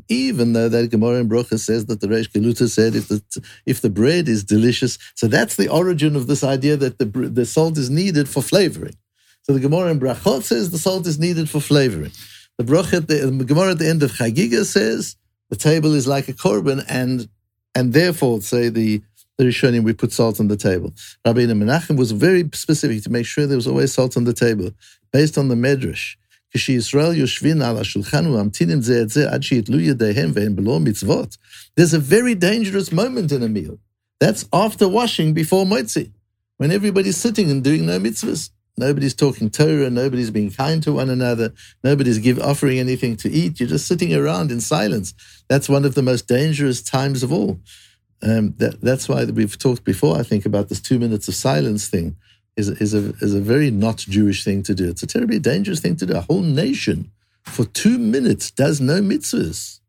Even 0.09 0.53
though 0.53 0.69
that 0.69 0.91
Gemara 0.91 1.19
in 1.19 1.29
Brocha 1.29 1.59
says 1.59 1.87
that 1.87 2.01
the 2.01 2.07
Reish 2.07 2.31
Galuta 2.31 2.69
said 2.69 2.95
if 2.95 3.09
the 3.09 3.23
if 3.67 3.81
the 3.81 3.91
bread 3.91 4.29
is 4.29 4.45
delicious, 4.45 4.99
so 5.17 5.27
that's 5.27 5.57
the 5.57 5.69
origin 5.69 6.15
of 6.15 6.29
this 6.29 6.45
idea 6.45 6.77
that 6.77 6.99
the 6.99 7.07
the 7.07 7.45
salt 7.45 7.77
is 7.77 7.91
needed 7.91 8.29
for 8.29 8.43
flavoring. 8.43 8.95
So 9.43 9.53
the 9.53 9.61
Gemara 9.61 9.91
in 9.91 9.99
Brachot 9.99 10.45
says 10.45 10.71
the 10.71 10.79
salt 10.79 11.07
is 11.07 11.19
needed 11.19 11.51
for 11.51 11.61
flavoring. 11.61 12.13
The 12.59 12.65
Brocha, 12.65 13.05
the, 13.05 13.27
the 13.27 13.45
Gemara 13.45 13.73
at 13.73 13.79
the 13.79 13.89
end 13.89 14.03
of 14.03 14.13
Chagiga 14.13 14.65
says 14.65 15.17
the 15.49 15.57
table 15.57 15.95
is 15.95 16.07
like 16.07 16.29
a 16.29 16.33
korban, 16.33 16.85
and 16.89 17.29
and 17.75 17.93
therefore 17.93 18.43
say 18.43 18.69
the 18.69 19.03
the 19.39 19.47
Rishonim, 19.47 19.85
we 19.85 19.95
put 19.95 20.13
salt 20.13 20.39
on 20.39 20.49
the 20.49 20.57
table. 20.57 20.93
Rabbeinu 21.27 21.57
Menachem 21.57 21.97
was 21.97 22.13
very 22.13 22.49
specific 22.53 23.03
to 23.05 23.11
make 23.11 23.25
sure 23.25 23.47
there 23.47 23.57
was 23.57 23.67
always 23.67 23.93
salt 23.93 24.17
on 24.19 24.25
the 24.25 24.35
table, 24.35 24.71
based 25.13 25.39
on 25.39 25.49
the 25.49 25.55
Medrash. 25.55 26.17
There's 31.77 31.95
a 31.95 31.99
very 31.99 32.35
dangerous 32.35 32.93
moment 32.93 33.33
in 33.33 33.43
a 33.43 33.49
meal. 33.49 33.79
That's 34.19 34.47
after 34.53 34.89
washing 34.89 35.33
before 35.33 35.65
motzi, 35.65 36.13
when 36.57 36.71
everybody's 36.71 37.17
sitting 37.17 37.51
and 37.51 37.63
doing 37.63 37.87
no 37.87 37.99
mitzvahs. 37.99 38.51
Nobody's 38.77 39.15
talking 39.15 39.51
Torah. 39.51 39.91
Nobody's 39.91 40.31
being 40.31 40.51
kind 40.51 40.83
to 40.83 40.93
one 40.93 41.11
another. 41.11 41.53
Nobody's 41.85 42.19
give, 42.19 42.39
offering 42.39 42.79
anything 42.79 43.17
to 43.19 43.31
eat. 43.31 43.61
You're 43.61 43.69
just 43.69 43.87
sitting 43.87 44.15
around 44.15 44.51
in 44.51 44.61
silence. 44.61 45.15
That's 45.49 45.69
one 45.69 45.85
of 45.85 45.95
the 45.95 46.03
most 46.03 46.27
dangerous 46.27 46.83
times 46.83 47.23
of 47.23 47.33
all. 47.33 47.61
Um, 48.23 48.55
that, 48.59 48.81
that's 48.81 49.09
why 49.09 49.25
we've 49.25 49.59
talked 49.59 49.85
before, 49.85 50.17
I 50.17 50.23
think, 50.23 50.47
about 50.47 50.69
this 50.69 50.81
two 50.81 50.99
minutes 50.99 51.29
of 51.29 51.35
silence 51.35 51.89
thing 51.89 52.17
is, 52.61 52.69
is, 52.69 52.95
a, 52.95 53.13
is 53.21 53.35
a 53.35 53.41
very 53.41 53.71
not 53.71 53.99
Jewish 53.99 54.45
thing 54.45 54.63
to 54.65 54.75
do. 54.75 54.89
It's 54.89 55.03
a 55.03 55.07
terribly 55.07 55.39
dangerous 55.39 55.81
thing 55.81 55.97
to 55.97 56.07
do. 56.07 56.17
A 56.17 56.21
whole 56.21 56.43
nation 56.43 57.11
for 57.43 57.65
two 57.65 57.99
minutes 57.99 58.51
does 58.51 58.81
no 58.81 59.01
mitzvahs. 59.01 59.81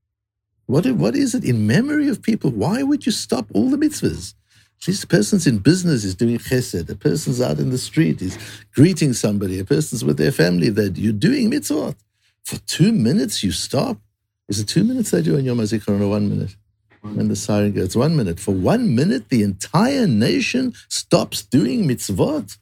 What, 0.66 0.90
what 0.94 1.16
is 1.16 1.36
it 1.36 1.44
in 1.44 1.68
memory 1.68 2.08
of 2.08 2.22
people? 2.22 2.50
Why 2.50 2.82
would 2.82 3.06
you 3.06 3.12
stop 3.12 3.46
all 3.54 3.70
the 3.70 3.78
mitzvahs? 3.78 4.34
This 4.86 5.06
person's 5.06 5.46
in 5.46 5.60
business 5.60 6.04
is 6.04 6.16
doing 6.16 6.40
chesed. 6.40 6.90
A 6.90 6.96
person's 6.96 7.40
out 7.40 7.60
in 7.60 7.70
the 7.70 7.78
street, 7.78 8.22
is 8.22 8.38
greeting 8.74 9.14
somebody. 9.14 9.60
A 9.60 9.66
person's 9.66 10.04
with 10.04 10.18
their 10.18 10.32
family. 10.32 10.70
That 10.70 10.98
you're 10.98 11.14
doing 11.14 11.52
mitzvot. 11.52 11.96
For 12.44 12.58
two 12.66 12.92
minutes, 12.92 13.44
you 13.44 13.52
stop. 13.52 13.98
Is 14.50 14.60
it 14.60 14.68
two 14.68 14.84
minutes 14.84 15.12
they 15.12 15.22
do 15.22 15.38
in 15.38 15.46
Yom 15.46 15.60
HaZikaron 15.60 16.02
or 16.02 16.08
one 16.08 16.30
minute? 16.30 16.56
When 17.02 17.28
the 17.28 17.36
siren 17.36 17.72
goes, 17.72 17.96
one 17.96 18.16
minute. 18.16 18.40
For 18.40 18.54
one 18.54 18.96
minute, 18.96 19.30
the 19.30 19.42
entire 19.42 20.08
nation 20.08 20.74
stops 20.88 21.42
doing 21.42 21.88
mitzvot. 21.88 22.58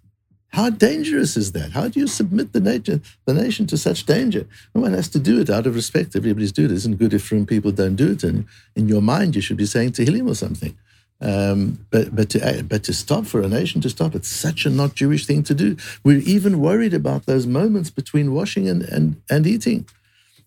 How 0.52 0.70
dangerous 0.70 1.38
is 1.38 1.52
that? 1.52 1.72
How 1.72 1.90
do 1.90 2.00
you 2.00 2.08
submit 2.08 2.54
the, 2.54 2.60
nature, 2.60 3.02
the 3.26 3.34
nation 3.34 3.68
to 3.68 3.78
such 3.78 4.06
danger? 4.06 4.48
No 4.74 4.82
one 4.82 4.94
has 4.94 5.10
to 5.10 5.20
do 5.20 5.40
it 5.40 5.50
out 5.50 5.68
of 5.68 5.76
respect. 5.76 6.16
Everybody's 6.16 6.52
doing 6.52 6.70
it. 6.70 6.72
It 6.72 6.78
isn't 6.78 6.98
good 6.98 7.14
if 7.14 7.30
people 7.48 7.72
don't 7.72 7.96
do 7.96 8.14
it. 8.14 8.24
And 8.24 8.46
in 8.76 8.88
your 8.88 9.02
mind, 9.02 9.36
you 9.36 9.42
should 9.42 9.58
be 9.58 9.66
saying 9.68 9.92
Tehillim 9.92 10.30
or 10.30 10.36
something. 10.36 10.76
Um, 11.22 11.86
but 11.92 12.16
but 12.16 12.30
to 12.30 12.64
but 12.64 12.84
to 12.86 12.94
stop 12.94 13.26
for 13.26 13.42
a 13.42 13.48
nation 13.50 13.82
to 13.82 13.90
stop, 13.90 14.16
it's 14.16 14.30
such 14.30 14.66
a 14.66 14.70
not 14.70 14.96
Jewish 14.96 15.26
thing 15.26 15.44
to 15.44 15.54
do. 15.54 15.76
We're 16.04 16.20
even 16.20 16.62
worried 16.62 16.94
about 16.94 17.26
those 17.26 17.46
moments 17.46 17.90
between 17.90 18.34
washing 18.34 18.70
and 18.70 18.84
and, 18.84 19.22
and 19.30 19.46
eating, 19.46 19.86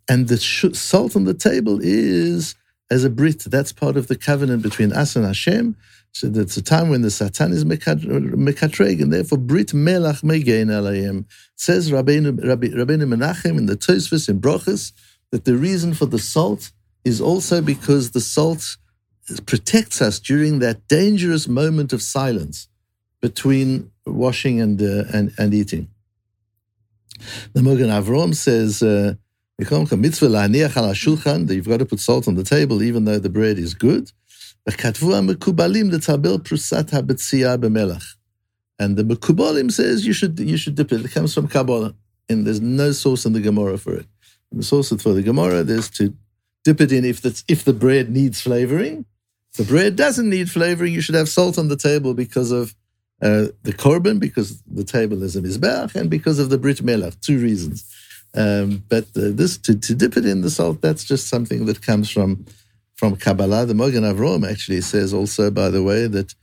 and 0.09 0.29
the 0.29 0.39
sh- 0.39 0.73
salt 0.73 1.15
on 1.15 1.25
the 1.25 1.35
table 1.35 1.79
is 1.83 2.55
as 2.93 3.05
a 3.05 3.11
brit. 3.11 3.41
That's 3.41 3.73
part 3.73 3.97
of 3.97 4.09
the 4.09 4.17
covenant 4.17 4.63
between 4.63 4.93
us 4.93 5.17
and 5.17 5.25
Hashem. 5.25 5.77
So 6.13 6.29
that's 6.29 6.59
a 6.59 6.63
time 6.63 6.91
when 6.91 7.01
the 7.01 7.11
Satan 7.11 7.53
is 7.53 7.65
mekatreg, 7.65 9.01
and 9.03 9.11
therefore 9.13 9.39
Brit 9.39 9.69
Melach 9.69 10.23
Megain 10.23 10.67
Alayim. 10.67 11.25
Says 11.57 11.91
Rabbeinu, 11.91 12.39
Rabbeinu 12.39 13.07
Menachem 13.15 13.57
in 13.57 13.67
the 13.67 13.77
Tosfos 13.77 14.29
in 14.29 14.41
Brochus 14.41 14.93
that 15.31 15.47
the 15.47 15.57
reason 15.57 15.95
for 15.95 16.05
the 16.05 16.19
salt 16.19 16.71
is 17.03 17.19
also 17.21 17.63
because 17.63 18.11
the 18.11 18.21
salt 18.21 18.77
protects 19.47 20.03
us 20.03 20.21
during 20.21 20.59
that 20.59 20.87
dangerous 20.89 21.49
moment 21.49 21.95
of 21.95 22.03
silence 22.03 22.69
between 23.23 23.91
washing 24.05 24.61
and, 24.61 24.83
uh, 24.83 25.05
and, 25.15 25.33
and 25.39 25.55
eating. 25.55 25.89
The 27.55 27.61
Mogen 27.61 27.89
Avrom 27.89 28.35
says, 28.35 28.83
uh, 28.83 29.15
that 31.49 31.54
you've 31.54 31.69
got 31.69 31.78
to 31.78 31.87
put 31.87 32.00
salt 32.00 32.28
on 32.28 32.35
the 32.35 32.45
table 32.45 32.83
even 32.83 33.04
though 33.04 33.19
the 33.19 33.28
bread 33.28 33.59
is 33.59 33.75
good. 33.75 34.11
And 34.66 34.76
the 38.97 39.04
Mekubalim 39.04 39.73
says 39.73 40.07
you 40.07 40.12
should, 40.12 40.38
you 40.38 40.57
should 40.57 40.75
dip 40.75 40.92
it. 40.92 41.04
It 41.04 41.11
comes 41.11 41.35
from 41.35 41.49
Kabbalah, 41.49 41.95
and 42.28 42.47
there's 42.47 42.61
no 42.61 42.92
source 42.92 43.26
in 43.26 43.33
the 43.33 43.40
Gemara 43.40 43.78
for 43.78 43.95
it. 43.95 44.07
And 44.50 44.61
the 44.61 44.64
source 44.64 44.90
for 44.90 45.12
the 45.12 45.23
Gemara 45.23 45.64
is 45.64 45.90
to 45.90 46.14
dip 46.64 46.81
it 46.81 46.92
in 46.92 47.04
if, 47.04 47.21
that's, 47.21 47.45
if 47.49 47.64
the 47.64 47.73
bread 47.73 48.11
needs 48.11 48.40
flavoring, 48.40 49.04
If 49.50 49.59
the 49.59 49.64
bread 49.64 49.97
doesn't 49.97 50.31
need 50.31 50.50
flavoring. 50.50 50.95
You 50.95 51.00
should 51.00 51.14
have 51.14 51.28
salt 51.28 51.59
on 51.59 51.69
the 51.69 51.76
table 51.76 52.14
because 52.14 52.52
of 52.52 52.75
uh, 53.21 53.47
the 53.62 53.73
korban, 53.73 54.19
because 54.19 54.62
the 54.62 54.85
table 54.85 55.23
is 55.23 55.37
a 55.37 55.42
mizbeach, 55.42 55.95
and 55.95 56.09
because 56.09 56.38
of 56.38 56.50
the 56.50 56.59
brit 56.59 56.78
melach. 56.78 57.21
Two 57.21 57.38
reasons. 57.38 57.85
Um, 58.35 58.83
but 58.89 59.12
this 59.12 59.59
to, 59.59 59.79
to 59.79 59.95
dip 59.95 60.17
it 60.17 60.25
in 60.25 60.41
the 60.41 60.51
salt, 60.51 60.81
that's 60.81 61.05
just 61.05 61.29
something 61.29 61.67
that 61.67 61.83
comes 61.83 62.11
from 62.11 62.47
from 62.97 63.17
Kabbalah. 63.17 63.67
The 63.67 63.75
Mogen 63.75 64.11
Avrom 64.11 64.49
actually 64.49 64.81
says 64.81 65.12
also, 65.12 65.51
by 65.51 65.69
the 65.69 65.83
way, 65.83 66.07
that 66.07 66.35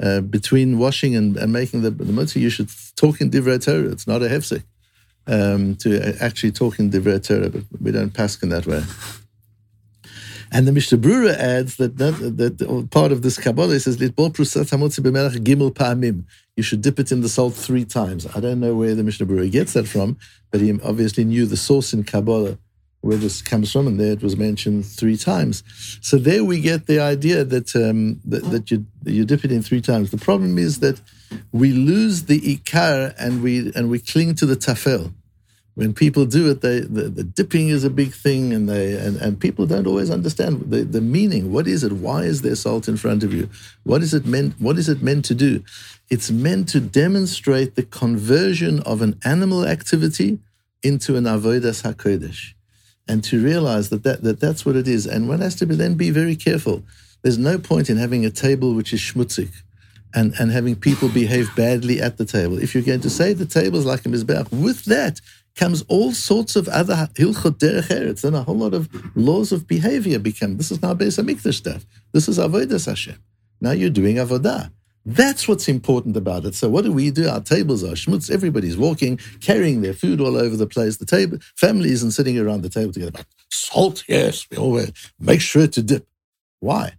uh, 0.00 0.20
between 0.20 0.78
washing 0.78 1.16
and, 1.16 1.36
and 1.36 1.52
making 1.52 1.82
the, 1.82 1.90
the 1.90 2.12
mitzvah, 2.12 2.40
you 2.40 2.50
should 2.50 2.68
talk 2.96 3.20
in 3.20 3.30
divrei 3.30 3.62
Torah. 3.64 3.90
It's 3.90 4.06
not 4.06 4.22
a 4.22 4.26
hefsek 4.26 4.64
um, 5.26 5.76
to 5.76 6.16
actually 6.20 6.52
talk 6.52 6.78
in 6.78 6.90
divrei 6.90 7.24
Torah, 7.24 7.50
but 7.50 7.62
we 7.80 7.92
don't 7.92 8.12
pass 8.12 8.42
in 8.42 8.50
that 8.50 8.66
way. 8.66 8.82
And 10.50 10.66
the 10.66 10.72
Mishnah 10.72 10.98
Brura 10.98 11.34
adds 11.34 11.76
that, 11.76 11.98
that, 11.98 12.14
that 12.36 12.88
part 12.90 13.12
of 13.12 13.22
this 13.22 13.38
Kabbalah 13.38 13.78
says, 13.80 13.96
gimel 13.98 14.32
pa'amim. 15.72 16.24
You 16.56 16.62
should 16.62 16.82
dip 16.82 16.98
it 16.98 17.12
in 17.12 17.20
the 17.20 17.28
salt 17.28 17.54
three 17.54 17.84
times. 17.84 18.26
I 18.34 18.40
don't 18.40 18.60
know 18.60 18.74
where 18.74 18.94
the 18.94 19.04
Mishnah 19.04 19.26
Brura 19.26 19.50
gets 19.50 19.74
that 19.74 19.86
from, 19.86 20.16
but 20.50 20.60
he 20.60 20.72
obviously 20.82 21.24
knew 21.24 21.46
the 21.46 21.56
source 21.56 21.92
in 21.92 22.04
Kabbalah 22.04 22.58
where 23.00 23.16
this 23.16 23.42
comes 23.42 23.70
from, 23.70 23.86
and 23.86 24.00
there 24.00 24.12
it 24.12 24.22
was 24.22 24.36
mentioned 24.36 24.84
three 24.84 25.16
times. 25.16 25.62
So 26.00 26.18
there 26.18 26.44
we 26.44 26.60
get 26.60 26.86
the 26.86 26.98
idea 26.98 27.44
that 27.44 27.76
um, 27.76 28.20
that, 28.24 28.42
that, 28.50 28.70
you 28.70 28.86
you 29.04 29.24
dip 29.24 29.44
it 29.44 29.52
in 29.52 29.62
three 29.62 29.80
times. 29.80 30.10
The 30.10 30.18
problem 30.18 30.58
is 30.58 30.80
that 30.80 31.00
we 31.52 31.72
lose 31.72 32.24
the 32.24 32.40
ikar 32.40 33.14
and 33.18 33.42
we 33.42 33.72
and 33.74 33.88
we 33.88 34.00
cling 34.00 34.34
to 34.36 34.46
the 34.46 34.56
tafel 34.56 35.12
when 35.78 35.94
people 35.94 36.26
do 36.26 36.50
it, 36.50 36.60
they, 36.60 36.80
the, 36.80 37.02
the, 37.02 37.22
dipping 37.22 37.68
is 37.68 37.84
a 37.84 37.88
big 37.88 38.12
thing, 38.12 38.52
and 38.52 38.68
they 38.68 38.98
and, 38.98 39.16
and 39.18 39.38
people 39.38 39.64
don't 39.64 39.86
always 39.86 40.10
understand 40.10 40.72
the, 40.72 40.82
the 40.82 41.00
meaning. 41.00 41.52
What 41.52 41.68
is 41.68 41.84
it? 41.84 41.92
Why 41.92 42.24
is 42.24 42.42
there 42.42 42.56
salt 42.56 42.88
in 42.88 42.96
front 42.96 43.22
of 43.22 43.32
you? 43.32 43.48
What 43.84 44.02
is 44.02 44.12
it 44.12 44.26
meant? 44.26 44.54
What 44.58 44.76
is 44.76 44.88
it 44.88 45.04
meant 45.04 45.24
to 45.26 45.36
do? 45.36 45.62
It's 46.10 46.32
meant 46.32 46.68
to 46.70 46.80
demonstrate 46.80 47.76
the 47.76 47.84
conversion 47.84 48.80
of 48.80 49.02
an 49.02 49.20
animal 49.24 49.64
activity 49.64 50.40
into 50.82 51.14
an 51.14 51.24
avodas 51.24 51.84
hakodesh, 51.84 52.54
and 53.06 53.22
to 53.22 53.40
realize 53.40 53.88
that, 53.90 54.02
that 54.02 54.24
that 54.24 54.40
that's 54.40 54.66
what 54.66 54.74
it 54.74 54.88
is. 54.88 55.06
And 55.06 55.28
one 55.28 55.42
has 55.42 55.54
to 55.60 55.66
be, 55.66 55.76
then 55.76 55.94
be 55.94 56.10
very 56.10 56.34
careful. 56.34 56.82
There's 57.22 57.38
no 57.38 57.56
point 57.56 57.88
in 57.88 57.98
having 57.98 58.26
a 58.26 58.30
table 58.30 58.74
which 58.74 58.92
is 58.92 58.98
schmutzig 58.98 59.52
and, 60.14 60.34
and 60.40 60.50
having 60.50 60.74
people 60.74 61.08
behave 61.08 61.54
badly 61.54 62.00
at 62.00 62.16
the 62.16 62.24
table. 62.24 62.58
If 62.58 62.74
you're 62.74 62.82
going 62.82 63.00
to 63.02 63.10
say 63.10 63.32
the 63.32 63.46
table 63.46 63.78
is 63.78 63.86
like 63.86 64.04
a 64.06 64.08
mizbeach, 64.08 64.50
with 64.50 64.84
that 64.86 65.20
comes 65.58 65.82
all 65.88 66.12
sorts 66.12 66.56
of 66.56 66.68
other 66.68 67.10
hilchot 67.14 67.58
derech 67.58 67.88
eretz, 67.88 68.24
and 68.24 68.36
a 68.36 68.42
whole 68.42 68.56
lot 68.56 68.74
of 68.74 68.88
laws 69.16 69.52
of 69.52 69.66
behavior 69.66 70.18
become. 70.18 70.56
This 70.56 70.70
is 70.70 70.80
now 70.80 70.94
Beis 70.94 71.22
Hamikdash 71.22 71.54
stuff. 71.54 71.84
This 72.12 72.28
is 72.28 72.38
avodas 72.38 72.86
Hashem. 72.86 73.18
Now 73.60 73.72
you're 73.72 73.90
doing 73.90 74.16
avodah. 74.16 74.70
That's 75.04 75.48
what's 75.48 75.68
important 75.68 76.16
about 76.16 76.44
it. 76.44 76.54
So 76.54 76.68
what 76.68 76.84
do 76.84 76.92
we 76.92 77.10
do? 77.10 77.28
Our 77.28 77.40
tables 77.40 77.82
are 77.82 77.96
schmutz. 77.96 78.30
Everybody's 78.30 78.76
walking, 78.76 79.18
carrying 79.40 79.80
their 79.80 79.94
food 79.94 80.20
all 80.20 80.36
over 80.36 80.54
the 80.56 80.66
place. 80.66 80.98
The 80.98 81.06
table, 81.06 81.38
family 81.56 81.90
isn't 81.90 82.10
sitting 82.12 82.38
around 82.38 82.62
the 82.62 82.68
table 82.68 82.92
together. 82.92 83.12
But 83.12 83.26
salt, 83.50 84.04
yes, 84.06 84.46
we 84.50 84.58
always 84.58 84.92
make 85.18 85.40
sure 85.40 85.66
to 85.66 85.82
dip. 85.82 86.06
Why? 86.60 86.92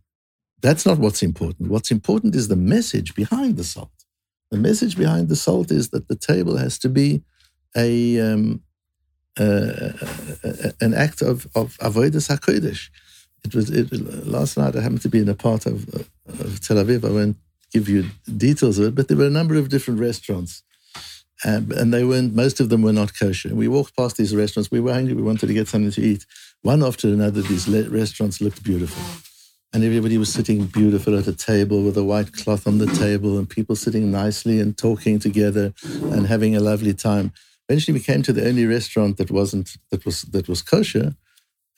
That's 0.62 0.86
not 0.86 0.98
what's 0.98 1.24
important. 1.24 1.70
What's 1.70 1.92
important 1.92 2.36
is 2.36 2.48
the 2.48 2.56
message 2.56 3.16
behind 3.16 3.58
the 3.58 3.64
salt. 3.64 3.92
The 4.52 4.58
message 4.58 4.98
behind 4.98 5.30
the 5.30 5.36
salt 5.36 5.72
is 5.72 5.90
that 5.90 6.08
the 6.08 6.16
table 6.16 6.58
has 6.58 6.80
to 6.80 6.90
be 6.90 7.22
a 7.76 8.20
um, 8.20 8.64
an 9.38 10.94
act 10.94 11.22
of 11.22 11.48
of 11.56 11.78
avodas 11.78 12.30
hakodesh. 12.30 12.90
It 13.44 13.56
was 13.56 13.70
it, 13.70 13.92
last 14.28 14.58
night. 14.58 14.76
I 14.76 14.82
happened 14.82 15.02
to 15.02 15.10
be 15.10 15.20
in 15.20 15.30
a 15.30 15.36
part 15.36 15.66
of, 15.66 15.88
of 16.28 16.60
Tel 16.60 16.78
Aviv. 16.78 17.06
I 17.06 17.12
won't 17.12 17.38
give 17.72 17.88
you 17.88 18.06
details 18.38 18.78
of 18.80 18.88
it, 18.88 18.96
but 18.96 19.08
there 19.08 19.18
were 19.18 19.28
a 19.28 19.30
number 19.30 19.56
of 19.56 19.70
different 19.70 20.00
restaurants, 20.02 20.62
um, 21.46 21.72
and 21.72 21.94
they 21.94 22.04
weren't. 22.04 22.36
Most 22.36 22.60
of 22.60 22.70
them 22.70 22.82
were 22.82 22.94
not 22.94 23.18
kosher. 23.18 23.56
We 23.56 23.68
walked 23.68 23.96
past 23.96 24.18
these 24.18 24.36
restaurants. 24.36 24.72
We 24.72 24.82
were 24.82 24.94
hungry. 24.94 25.14
We 25.14 25.22
wanted 25.22 25.48
to 25.48 25.54
get 25.54 25.68
something 25.68 25.92
to 25.92 26.02
eat. 26.02 26.26
One 26.62 26.84
after 26.84 27.08
another, 27.08 27.42
these 27.42 27.70
restaurants 27.70 28.42
looked 28.42 28.64
beautiful 28.64 29.02
and 29.72 29.84
everybody 29.84 30.18
was 30.18 30.34
sitting 30.34 30.66
beautiful 30.66 31.18
at 31.18 31.28
a 31.28 31.34
table 31.34 31.84
with 31.84 31.96
a 31.96 32.04
white 32.04 32.34
cloth 32.34 32.66
on 32.66 32.80
the 32.80 32.88
table 32.88 33.38
and 33.38 33.50
people 33.50 33.76
sitting 33.76 34.10
nicely 34.10 34.60
and 34.60 34.78
talking 34.78 35.20
together 35.20 35.74
and 35.84 36.28
having 36.28 36.56
a 36.56 36.60
lovely 36.60 36.94
time 36.94 37.32
Eventually, 37.70 37.94
we 37.94 38.04
came 38.04 38.24
to 38.24 38.34
the 38.34 38.48
only 38.48 38.66
restaurant 38.66 39.18
that 39.18 39.30
wasn't 39.30 39.78
that 39.92 40.04
was 40.04 40.24
that 40.24 40.50
was 40.50 40.64
kosher, 40.64 41.16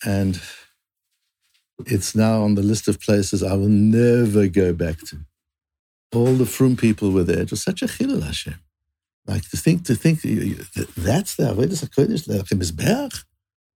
and 0.06 0.42
it's 1.86 2.16
now 2.16 2.44
on 2.44 2.56
the 2.56 2.64
list 2.64 2.88
of 2.88 3.02
places 3.02 3.44
I 3.44 3.54
will 3.54 3.68
never 3.68 4.48
go 4.48 4.74
back 4.74 5.00
to. 5.08 5.18
All 6.14 6.34
the 6.34 6.46
frum 6.46 6.78
people 6.78 7.12
were 7.12 7.24
there. 7.24 7.42
It 7.42 7.52
was 7.52 7.62
such 7.62 7.82
a 7.82 7.88
chilul 7.88 8.24
Hashem. 8.24 8.56
Like 9.28 9.50
to 9.50 9.58
think 9.58 9.86
to 9.86 9.96
think 9.96 10.22
that's 10.22 11.36
the 11.36 11.44
avodas 11.44 11.86
hakodesh, 11.86 12.26
the 12.26 12.56
mizbeach. 12.56 13.26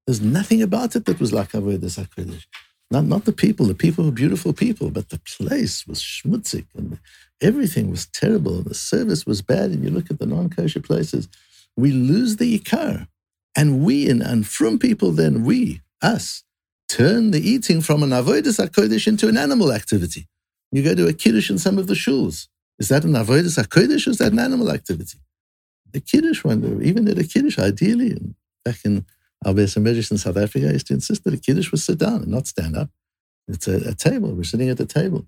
There's 0.08 0.22
nothing 0.22 0.62
about 0.62 0.96
it 0.96 1.06
that 1.06 1.20
was 1.20 1.34
like 1.34 1.52
avodas 1.52 2.00
hakodesh. 2.00 2.46
Not, 2.92 3.06
not 3.06 3.26
the 3.26 3.34
people. 3.34 3.66
The 3.66 3.74
people 3.74 4.06
were 4.06 4.12
beautiful 4.12 4.54
people, 4.54 4.92
but 4.92 5.10
the 5.10 5.20
place 5.20 5.88
was 5.88 6.00
schmutzig 6.02 6.68
and 6.76 7.00
everything 7.42 7.90
was 7.90 8.06
terrible. 8.08 8.58
And 8.58 8.66
the 8.66 8.76
service 8.76 9.26
was 9.26 9.42
bad. 9.42 9.72
And 9.72 9.84
you 9.84 9.90
look 9.90 10.12
at 10.12 10.20
the 10.20 10.26
non 10.26 10.50
kosher 10.50 10.82
places, 10.82 11.28
we 11.78 11.92
lose 11.92 12.38
the 12.38 12.58
ikar. 12.58 13.08
And 13.56 13.84
we, 13.84 14.10
and, 14.10 14.22
and 14.22 14.46
from 14.46 14.80
people, 14.80 15.12
then 15.12 15.44
we, 15.44 15.82
us, 16.02 16.44
turn 16.90 17.32
the 17.32 17.40
eating 17.40 17.82
from 17.82 18.04
an 18.04 18.10
avodas 18.10 18.64
HaKodesh 18.64 19.08
into 19.08 19.28
an 19.28 19.38
animal 19.38 19.72
activity. 19.72 20.28
You 20.72 20.84
go 20.84 20.94
to 20.94 21.08
a 21.08 21.14
kiddush 21.14 21.50
in 21.50 21.58
some 21.58 21.78
of 21.78 21.88
the 21.88 21.94
shuls. 21.94 22.48
Is 22.80 22.90
that 22.90 23.06
an 23.06 23.14
avodas 23.14 23.62
HaKodesh 23.62 24.08
or 24.08 24.10
is 24.12 24.18
that 24.18 24.34
an 24.34 24.40
animal 24.40 24.72
activity? 24.72 25.20
The 25.92 26.02
kiddush 26.02 26.44
one, 26.44 26.82
even 26.84 27.08
at 27.08 27.18
a 27.18 27.24
kiddush, 27.24 27.58
ideally, 27.58 28.18
back 28.66 28.80
in 28.84 29.06
our 29.46 29.54
Medrash 29.54 30.12
in 30.12 30.18
South 30.18 30.38
Africa, 30.38 30.68
I 30.68 30.72
used 30.74 30.88
to 30.88 30.94
insist 30.94 31.24
that 31.24 31.34
a 31.34 31.38
kiddush 31.38 31.72
was 31.72 31.84
sit 31.84 32.00
down 32.00 32.24
and 32.24 32.28
not 32.28 32.48
stand 32.48 32.76
up. 32.76 32.90
It's 33.48 33.68
a, 33.68 33.90
a 33.90 33.94
table. 33.94 34.34
We're 34.34 34.44
sitting 34.44 34.70
at 34.70 34.78
the 34.78 34.86
table. 34.86 35.28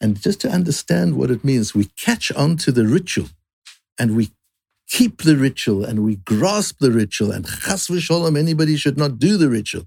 And 0.00 0.20
just 0.20 0.40
to 0.40 0.48
understand 0.48 1.16
what 1.16 1.30
it 1.30 1.44
means, 1.44 1.74
we 1.74 1.84
catch 1.84 2.32
on 2.32 2.56
to 2.58 2.72
the 2.72 2.86
ritual 2.86 3.28
and 3.98 4.16
we 4.16 4.30
keep 4.90 5.22
the 5.22 5.36
ritual 5.36 5.84
and 5.84 6.04
we 6.04 6.16
grasp 6.16 6.78
the 6.80 6.90
ritual 6.90 7.30
and 7.30 7.46
chas 7.46 7.86
v'sholom, 7.86 8.36
anybody 8.36 8.76
should 8.76 8.98
not 8.98 9.18
do 9.18 9.36
the 9.36 9.48
ritual. 9.48 9.86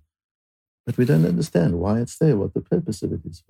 But 0.86 0.98
we 0.98 1.05
don't 1.05 1.25
understand 1.25 1.79
why 1.79 2.00
it's 2.00 2.17
there, 2.17 2.38
what 2.38 2.53
the 2.53 2.62
purpose 2.62 3.03
of 3.03 3.12
it 3.13 3.22
is. 3.29 3.43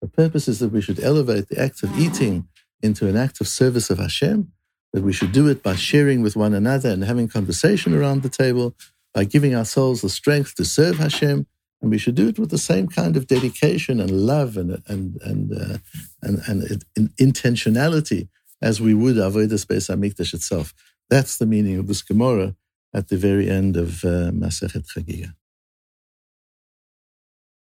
The 0.00 0.08
purpose 0.08 0.46
is 0.48 0.60
that 0.60 0.72
we 0.72 0.80
should 0.80 1.00
elevate 1.00 1.48
the 1.48 1.60
act 1.60 1.82
of 1.82 1.98
eating 1.98 2.48
into 2.82 3.08
an 3.08 3.16
act 3.16 3.40
of 3.40 3.48
service 3.48 3.90
of 3.90 3.98
Hashem, 3.98 4.52
that 4.92 5.02
we 5.02 5.12
should 5.12 5.32
do 5.32 5.48
it 5.48 5.62
by 5.62 5.76
sharing 5.76 6.22
with 6.22 6.36
one 6.36 6.54
another 6.54 6.90
and 6.90 7.04
having 7.04 7.28
conversation 7.28 7.94
around 7.94 8.22
the 8.22 8.28
table, 8.28 8.74
by 9.12 9.24
giving 9.24 9.54
ourselves 9.54 10.00
the 10.00 10.08
strength 10.08 10.54
to 10.56 10.64
serve 10.64 10.98
Hashem, 10.98 11.46
and 11.82 11.90
we 11.90 11.98
should 11.98 12.14
do 12.14 12.28
it 12.28 12.38
with 12.38 12.50
the 12.50 12.58
same 12.58 12.88
kind 12.88 13.16
of 13.16 13.26
dedication 13.26 14.00
and 14.00 14.10
love 14.10 14.56
and 14.56 14.82
and 14.86 15.18
and 15.22 15.52
uh, 15.52 15.78
and, 16.22 16.40
and, 16.46 17.16
intentionality 17.16 18.28
as 18.60 18.80
we 18.80 18.92
would 18.92 19.16
avodas 19.16 19.64
beis 19.66 19.88
hamikdash 19.88 20.34
itself. 20.34 20.74
That's 21.10 21.38
the 21.38 21.46
meaning 21.46 21.76
of 21.76 21.88
this 21.88 22.02
Gemara 22.02 22.54
at 22.94 23.08
the 23.08 23.16
very 23.16 23.50
end 23.50 23.76
of 23.76 24.04
uh, 24.04 24.30
Masechet 24.30 24.86
Chagiga. 24.86 25.34